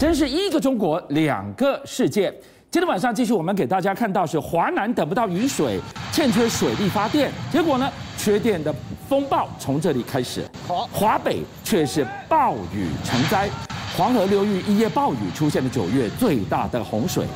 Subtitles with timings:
[0.00, 2.32] 真是一个中国两个世界。
[2.70, 5.78] 今天晚上继续，我们给大家看到是华南等不到雨水，
[6.10, 7.86] 欠缺水力发电，结果呢，
[8.16, 8.74] 缺电的
[9.06, 10.42] 风暴从这里开始。
[10.66, 13.50] 好，华北却是暴雨成灾，
[13.94, 17.26] 黄河流域一夜暴雨出现了九月最大的洪水。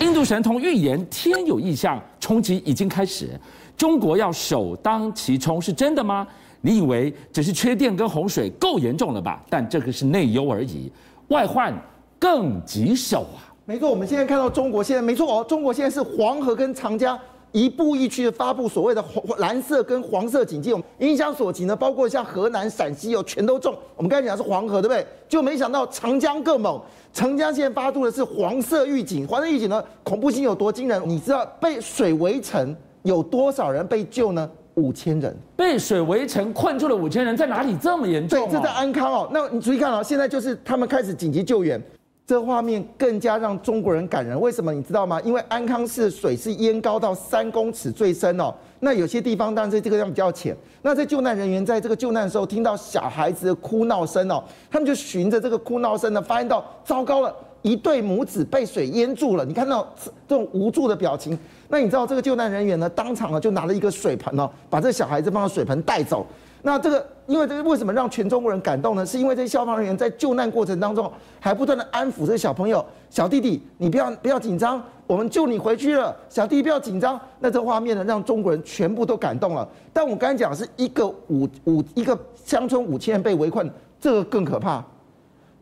[0.00, 3.38] 印度神童预言天有异象，冲击已经开始，
[3.76, 6.26] 中国要首当其冲是真的吗？
[6.60, 9.42] 你以为只是缺电跟洪水够严重了吧？
[9.50, 10.90] 但这个是内忧而已，
[11.28, 11.74] 外患
[12.18, 13.48] 更棘手啊！
[13.64, 17.18] 没错，我们现在看到中国现在没错哦，中国现在是黄河跟长江
[17.52, 23.74] 一步一趋的发布所谓的黄蓝色跟黄色警戒，影响所及呢，包括像河南、陕西哦，全都中。
[23.96, 25.06] 我们刚才讲是黄河，对不对？
[25.28, 26.80] 就没想到长江更猛，
[27.12, 31.02] 长江现在发出的是黄色预警，黄色预警呢，恐怖性有多惊人？
[31.06, 34.50] 你知道被水围城有多少人被救呢？
[34.78, 38.48] 五千人被水围城困住了，五千人在哪里这么严重？
[38.48, 39.28] 对，这在安康哦。
[39.32, 41.82] 那你注意看哦，现在就是他们开始紧急救援。
[42.26, 45.18] 这画面更加让中国人感人，为什么你知道吗？
[45.22, 48.54] 因为安康市水是淹高到三公尺最深哦。
[48.80, 50.54] 那有些地方当然这这个地方比较浅。
[50.82, 57.34] 那在救难人员在这个救难的时候，听到小孩子的哭闹声哦，他们就循着这个哭闹声呢，发现到糟糕了，
[57.68, 59.44] 一对母子被水淹住了。
[59.44, 59.86] 你看到
[60.26, 61.38] 这种无助的表情，
[61.68, 66.26] 那你知道这个救难人员呢，当场呢就拿了一个水盆哦，把这小孩子放到水盆带走。
[66.62, 69.04] 那这个，因为这个为什么让全中国人感动呢？
[69.04, 77.20] 是因为这些消防人员在救难过程当中，还不断的安抚这个小朋友、小弟弟，你不要不要紧张，我们救你回去了，小弟不要紧张。
[77.38, 79.68] 那这画面呢，让中国人全部都感动了。
[79.92, 84.84] 但我刚才讲是一个五五一个乡村五千人被围困，这个更可怕。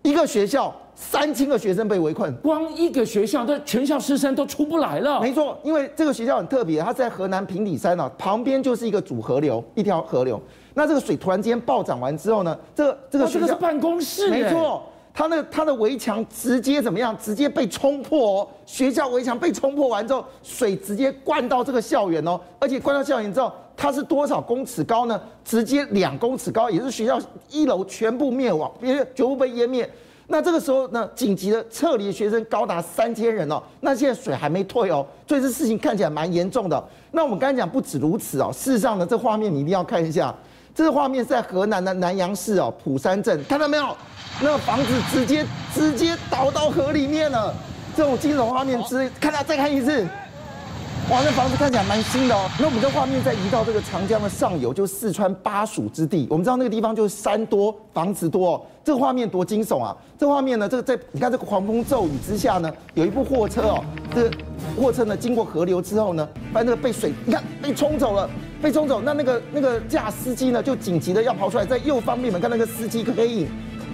[0.07, 5.21] 一个学校三千个学生被围困，光一个学校的全校师生都出不来了。
[5.21, 10.41] 没错，因为这个学校很特别，它在河南平底山啊，旁边就是一个主河流，一条河流。
[10.75, 17.17] 那这个水突然间暴涨完之后呢，这个这个学校、哦、这个是办公室，没错，它那它的围墙直接怎么样？
[17.19, 25.21] 直接被冲破哦，学校围墙被冲破完之后，水直接灌到这个校园哦，而且灌到校园之后，它是多少公尺高呢？
[25.45, 27.19] 直接两公尺高，也是学校
[27.51, 29.89] 一楼全部灭亡，别全部被淹灭。
[30.29, 36.85] 那这个时候呢，紧急的撤离的学生高达三千人哦，那现在水还没退哦，所以这事情看起来蛮严重的。
[37.13, 40.35] 那我们刚才讲不止如此哦，事实上呢，这画面你一定要看一下。
[40.75, 43.97] 这个画面是在河南的南阳市哦，普山镇，看到没有？
[44.43, 47.55] 那个房子直接直接倒到河里面了，
[47.97, 50.07] 这种惊悚画面，直看到再看一次，
[51.09, 52.51] 哇，那房子看起来蛮新的哦。
[52.59, 59.97] 那我们这画面再移到这个长江的上游，就四川巴蜀之地，我们知道那个地方就是山多房子多哦，这个画面多惊悚啊！
[60.19, 64.29] 这画面呢，这个在你看这个狂风骤雨之下呢，有一部货车哦，这
[64.77, 68.29] 货车呢经过河流之后呢，把那个被水，你看被冲走了。
[68.61, 73.47] 被冲走，那那个那个驾司机呢，就紧急的要跑出来，在右方面，你们看那个司机黑影。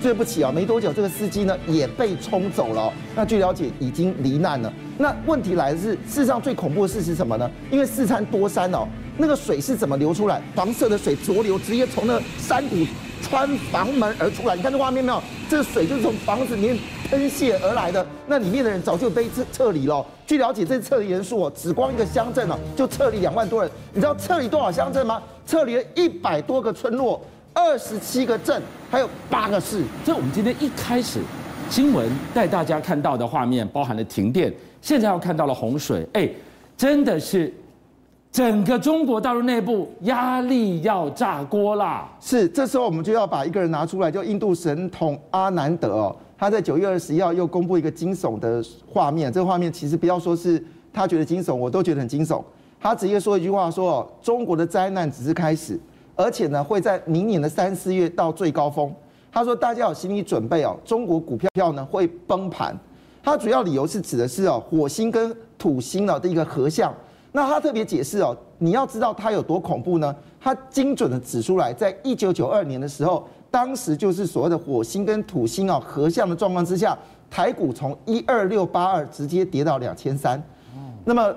[0.03, 2.93] 对不起啊，没多久这个司机呢也被冲走了。
[3.15, 4.73] 那据了解已经罹难了。
[4.99, 7.49] 那问题来的是，事实上最恐怖的事是什么呢？
[7.71, 8.87] 因为四川多山哦，
[9.17, 10.43] 那个水是怎么流出来？
[10.57, 12.77] 黄色的水浊流直接从那山谷
[13.23, 14.57] 穿房门而出来。
[14.57, 15.23] 你看这画面没有？
[15.49, 16.77] 这个水就是从房子里面
[17.09, 18.05] 喷泻而来的。
[18.27, 20.05] 那里面的人早就被撤撤离了。
[20.27, 23.71] 据了解，这撤离人数哦，只光一个乡镇哦，就撤离两万多人。
[23.93, 25.23] 你知道撤离多少乡镇吗？
[25.47, 27.21] 撤离了一百多个村落，
[27.55, 29.85] 二十七个镇，还有八个市。
[30.05, 31.21] 这我们今天一开始
[31.69, 36.07] 新闻带大家看到的画面，包含了停电，现在要看到了洪水。
[36.15, 36.29] 哎，
[36.77, 37.53] 真的是
[38.31, 42.11] 整个中国大陆内部压力要炸锅啦。
[42.21, 46.17] 是，这时候我们就要把一个人拿出来，就印度神童阿南德哦。
[46.39, 50.63] 他在九月二十一号又公布一个惊悚的画面，这个画面其实不要说是
[50.93, 52.43] 他觉得惊悚，我都觉得很惊悚。
[52.81, 55.79] 他直接说一句话说：“哦，中国的灾难只是开始，
[56.17, 58.93] 而且呢会在明年的三四月到最高峰。”
[59.33, 62.79] 他说：“大家有心理准备哦，中国股票票呢会崩盘。”
[63.23, 66.93] 他主要理由是指的是哦，火星跟土星的一个合相。
[67.33, 70.15] 那他特别解释哦，你要知道它有多恐怖呢？
[70.41, 73.27] 他精准的指出来，在一九九二年的时候。
[73.53, 76.97] 当时就是所谓的火星跟土星啊合相的状况之下，
[77.31, 80.43] 台股从一二六八二直接跌到两千三，
[81.05, 81.31] 那么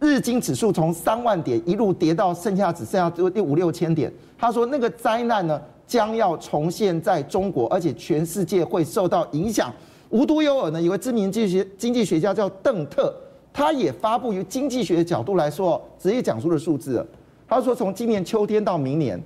[0.00, 4.12] 日经指数从三万点一路跌到剩下只剩下就五六千点。
[4.38, 9.72] 他说那个灾难呢将要重现在中国，而且全世界会受到影响。
[10.10, 13.14] 无独有偶呢，有位知名经济学经济学家叫邓特，
[13.52, 17.06] 他也发布于经济学的角度来说，直接讲出了数字。
[17.48, 19.20] 他说从今年秋天到明年。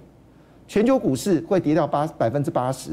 [0.68, 2.92] 全球股市会跌掉八百分之八十，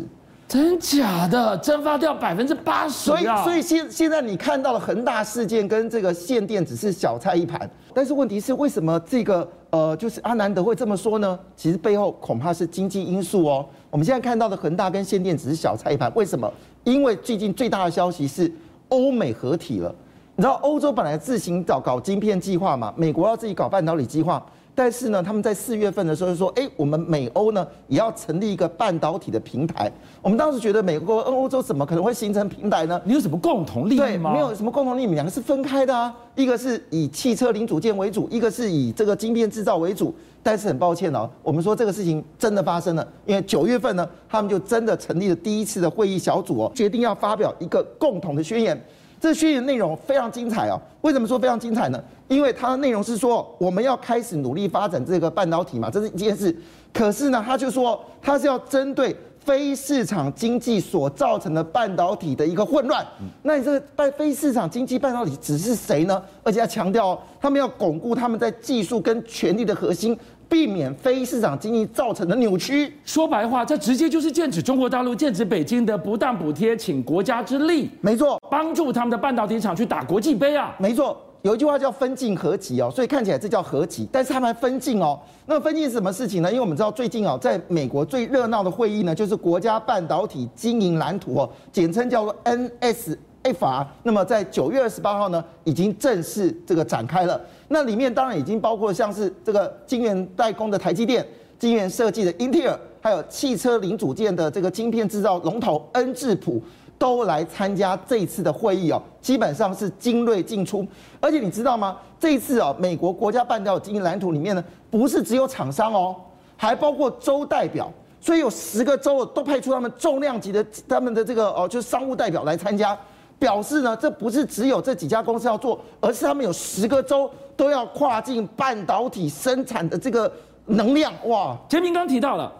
[0.49, 3.11] 真假的蒸发掉百分之八十。
[3.11, 7.69] 所以，所以现现在你看到的恒大事件跟这个限电只是小菜一盘。
[7.93, 11.37] 但是问题是，为什么这个呃，就是阿南德会这么说呢？
[11.55, 13.63] 其实背后恐怕是经济因素哦。
[13.91, 16.51] 我们现在看到的恒大跟限电只是小菜一盘，为什么？
[16.83, 18.51] 因为最近最大的消息是
[18.87, 19.93] 欧美合体了。
[20.35, 24.43] 你知道欧洲本来自行搞搞晶片计划嘛，美国要自己搞半导体计划。
[24.79, 29.91] 但是呢，他们在四月份的时候就说：“哎，我们美欧呢也要成立一个半导体的平台。”
[30.23, 33.01] 我们当时觉得美国跟欧洲怎么可能会形成平台呢？
[33.03, 34.31] 你有什么共同利益吗？
[34.31, 36.15] 没有什么共同利益，两个是分开的啊。
[36.33, 40.15] 一个是以汽车零组件为主，一个是以这个晶片制造为主。
[40.41, 48.81] 但是很抱歉哦，我们说这个事情真的发生了，因为九月份呢，他们就真的成立了第一次的会议小组哦，决定要发表一个共同的宣言。
[49.19, 50.79] 这宣言内容非常精彩哦。
[51.01, 52.01] 为什么说非常精彩呢？
[52.27, 56.55] 因为它的内容是说我们要开始努力发展这个半导体嘛，这是一件事。
[56.93, 63.05] 可是呢，他就说他是要针对非市场经济所造成的半导体的一个混乱。
[63.43, 66.21] 那你这个半非市场经济半导体指是谁呢？
[66.43, 70.17] 而且要强调，他们要巩固他们在技术跟权力的核心。
[70.49, 72.91] 避免非市场经济造成的扭曲。
[73.05, 80.75] 说白话，这直接就是剑指中国大陆，剑指北京的不当补贴，请国家之力，没错，帮助他们的半导体厂去打国际杯啊。
[80.79, 85.19] 没错，有一句话叫分进合集哦，所以看起来这叫合集，但是他们还分进哦。
[85.45, 86.49] 那分进是什么事情呢？
[86.49, 93.15] 因为我们知道最近哦，在美国最热闹的会议呢，就是国家半导体经营蓝图哦，简称叫做 NS。
[93.41, 93.87] F.R.
[94.03, 97.39] 那么在九月二十八号呢，已经正式这个展开了。
[97.71, 101.25] 那里面当然已经包括像是这个晶圆代工的台积电、
[101.57, 106.61] 晶圆设计的英特尔，还有汽车零组件的这个晶片制造龙头恩智浦，
[106.97, 109.01] 都来参加这一次的会议哦。
[109.21, 110.85] 基本上是精锐进出。
[111.21, 111.95] 而且你知道吗？
[112.19, 116.15] 这一次哦，美国国家半导体经营蓝图里面呢，不是只有厂商哦，
[116.57, 117.91] 还包括州代表。
[118.19, 122.97] 所以有十个州都派出他们重量级的他们的这个哦，就是商务代表来参加。
[123.39, 130.29] 表示呢，这不是只有这几家公司要做，而是他们有十个州都要跨境半导体生产的这个
[130.65, 131.11] 能量。
[131.25, 131.57] 哇！
[131.69, 132.51] 杰明刚提到了，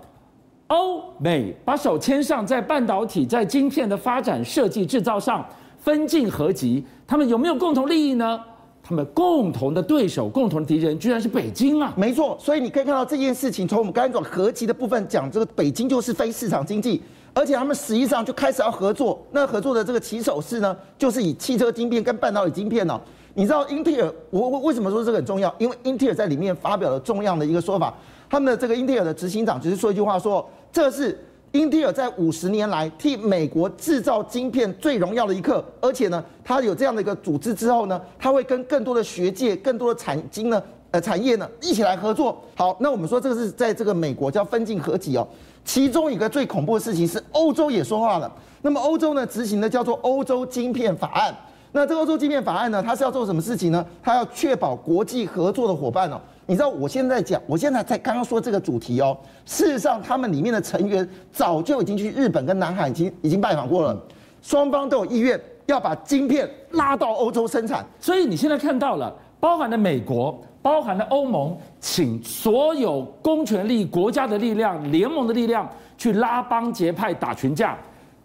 [0.68, 5.46] 欧美把手牵上，在半导体在晶片的发展、设计、制造上
[5.78, 8.42] 分进合集，他们有没有共同利益呢？
[8.82, 11.94] 他们共同的对手、共同的敌人，居然是北京啊！
[11.96, 17.02] 没错，所以你可以看到这件事情，从我们刚才讲合集的部分讲，这个北京就是非市场经济。
[17.40, 23.00] 而且他们实际上就开始要合作，那合作的这个起手式呢，就是以汽车晶片跟半导体晶片呢。
[23.34, 25.54] 你知道英特尔，我我为什么说这个很重要？
[25.58, 27.94] 因为英特尔在里面发表了重要的一个说法，
[28.30, 31.18] 他们的这个英特尔的执行长只是说一句话说，这是
[31.54, 35.64] 英特尔在五十年来替美国制造晶片最荣耀的一刻。
[35.80, 42.44] 而且呢，他有这样的一个组织之后呢，他会跟更多的学界、更多的产经呢，呃，产业呢一起来合作。
[42.56, 45.26] 好，那我们说这个是在这个美国叫分进合集哦。
[45.64, 48.32] 其中一个最恐怖的事情是，欧洲也说话了。
[48.62, 51.36] 那么欧洲呢，执行的叫做欧洲晶片法案。
[51.72, 53.86] 那这个欧洲晶片法案呢，它是要做什么事情呢？
[54.02, 56.20] 它要确保国际合作的伙伴哦。
[56.48, 59.16] 你知道我现在讲，我现在才刚刚说这个主题哦。
[59.46, 63.96] 事实上，他们里面的成员早就已经去日本跟南海已经已经拜访过了，
[64.42, 67.86] 双方都有意愿要把晶片拉到欧洲生产。
[68.00, 70.42] 所以你现在看到了，包含了美国。
[70.62, 75.68] 包含了欧盟，请所有公权力、国家的力量、联盟的力量
[75.98, 77.78] 去拉帮结派、打群架。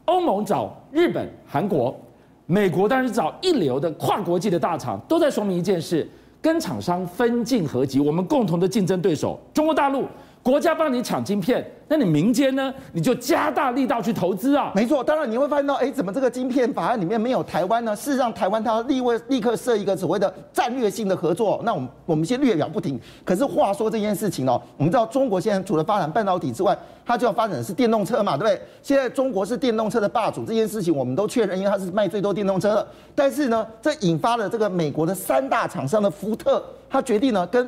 [0.06, 1.94] 欧盟找日本、韩国，
[2.46, 6.06] 美国当然是找一流的跨国际的大厂，都在说明一件事：
[6.42, 10.04] 跟厂商分进合集，我们共同的竞争对手中国大陆。
[10.44, 12.72] 国家帮你抢晶片，那你民间呢？
[12.92, 14.70] 你就加大力道去投资啊！
[14.74, 17.96] 没错，当然你会发现到，哎，怎么这个晶片法案里面没有台湾呢？
[17.96, 21.62] 事实上，台湾它立位立刻设一个所谓的战略性的合作。
[21.64, 23.00] 那我们我们先略表不停。
[23.24, 28.60] 可是话说这件事情哦，我们知道中国现在除了发展半导体之外，它就要发展的是电动车嘛，对不对？
[28.82, 32.86] 现在中国是电动车的霸主，这件事情我们都确认，因为它是卖最多电动车的。
[33.14, 37.66] 但是呢，这引发了这个美国的三大厂商的福特，他决定呢跟。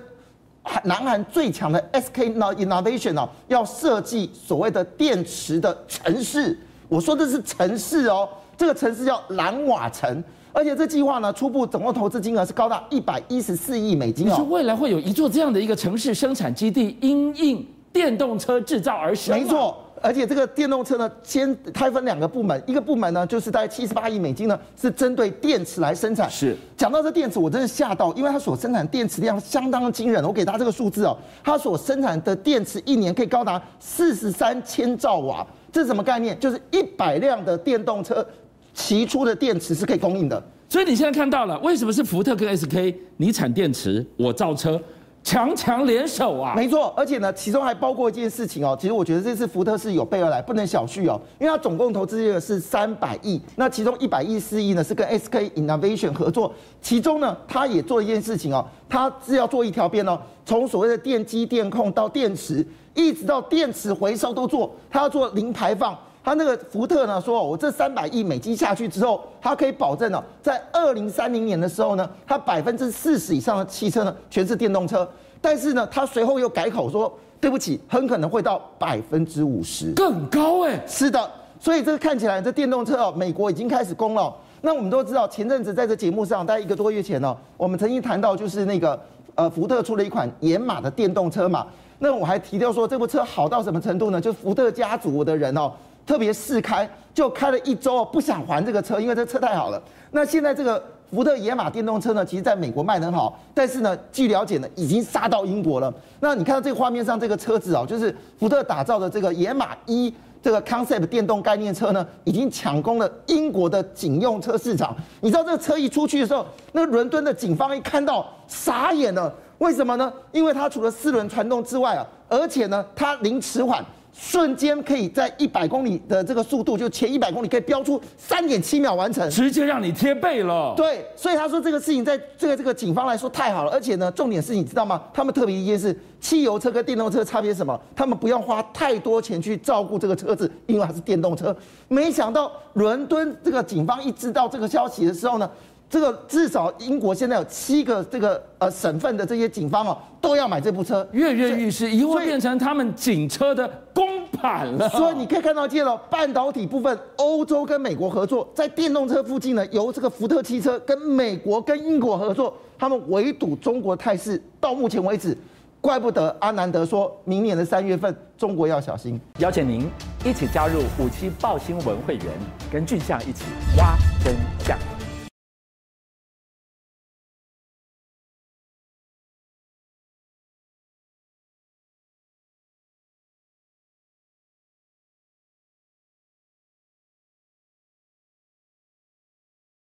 [0.85, 6.58] 南韩最强的 SK Innovation 哦，要设计所谓的电池的城市。
[6.88, 14.30] 我说的是城市哦，这个城市叫蓝瓦城，而且这计划呢，初步总共投资金额是高达一百一十四亿美金哦。
[14.30, 19.38] 你说未来会有一座这样的一个城市生产基地，因应电动车制造而生？
[19.38, 19.76] 没错。
[20.03, 26.31] 而且这个电动车呢，先它分两个部门，一个部门呢就是大概七十八亿美金呢，是针对电池来生产。
[26.31, 30.25] 是，讲到这电池，我真的吓到，因为它所生产电池量相当惊人。
[30.25, 36.38] 我给大家这个数字哦，它所生产的电池一年可以高达四十三千兆瓦，这是什么概念？
[36.38, 38.26] 就是一百辆的电动车
[38.75, 40.43] 骑出的电池是可以供应的。
[40.69, 42.95] 所以你现在看到了，为什么是福特跟 SK？
[43.17, 44.81] 你产电池，我造车。
[45.26, 48.78] 强强联手啊，没错，而且呢，其中还包括一件事情哦。
[48.80, 62.64] 其实我觉得这次福特是有备而来，不能小觑哦，因为它总共投资金额是三百亿，那其中一百一十四亿呢是跟 SK Innovation 合作，其中呢，它也做一件事情哦，它是要做一条边哦，从所谓的电机电控到电池，
[62.95, 65.99] 一直到电池回收都做，他要做零排放。
[66.26, 75.09] 他那个福特呢说，我这三百亿美金下去之后，他可以保证呢，在二零三零年的时候呢，他百分之四十以上的汽车呢全是电动车。
[75.40, 80.83] 但是呢，他随后又改口说，对不起，很可能会到百分之五十，更高哎。
[80.85, 81.30] 是的，
[81.61, 84.35] 所以这个看起来这电动车哦，美国已经开始攻了。
[84.62, 89.00] 那我们都知道，前阵子在这节目上，大概一个多月前呢，我们曾经谈到就是那个
[89.37, 91.64] 呃，福特出了一款野马的电动车嘛。
[92.00, 94.21] 那我还提到说，这部车好到什么程度呢？
[94.21, 95.73] 就福特家族的人哦。
[96.07, 99.83] 特别试开，就开了一周，不想还这个车，因为这车太好了。
[100.13, 105.93] 那现在这个福特野马电动车呢，其实在美国卖得很好，但是呢，据了解呢，已经杀到英国了。
[106.21, 114.97] 那你看到这个画面上这个车子啊，就是福特打造的这个野马一这个 concept 电动概念车呢，已经抢攻了英国的警用车市场。
[115.21, 120.13] 你知道这个车一出去的时候，那伦敦的警方一看到傻眼了，为什么呢？
[120.31, 123.85] 因为它除了四轮传动之外啊，而且呢，它零迟缓。
[124.18, 130.73] 瞬间可以在一百公里的这个速度，就前一百公里可以飙出三点七秒完成，直接让你贴背了。
[130.75, 135.02] 对，所以他说这个事情在这个这个警方来说太好了，而且呢，重点是你知道吗？
[135.12, 137.78] 他们特别一件事，汽油车跟电动车差别什么？
[137.94, 141.54] 他们不用花太多钱去照顾这个车子，因为它是电动车。
[141.88, 145.49] 没想到伦敦这个警方一知道这个消息的时候呢。
[145.88, 154.88] 这个至少英国现在有七个这个呃省份的这些警方哦，都要买这部车，跃跃欲试，以后会变成他们警车的公版了。
[154.88, 165.38] 所以你可以看到，见了半导体部分，欧洲跟美国合作，在电动车附近呢，由这个福特汽车跟美国跟英国合作，他们围堵中国态势，到目前为止，
[165.81, 169.21] 怪不得阿南德说明年的三月份中国要小心。
[169.38, 169.88] 邀请您
[170.25, 172.26] 一起加入五七爆新闻会员，
[172.73, 173.45] 跟俊相一起
[173.78, 174.35] 挖真。